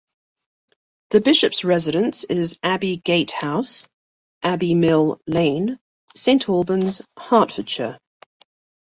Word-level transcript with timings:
The 1.11 1.21
Bishop's 1.21 1.63
residence 1.63 2.23
is 2.23 2.57
Abbey 2.63 2.97
Gate 2.97 3.29
House, 3.29 3.87
Abbey 4.41 4.73
Mill 4.73 5.21
Lane, 5.27 5.79
Saint 6.15 6.49
Albans, 6.49 7.03
Hertfordshire. 7.19 7.99